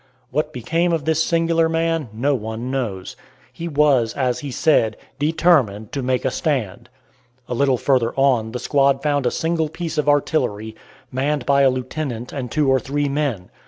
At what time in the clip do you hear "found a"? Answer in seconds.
9.03-9.29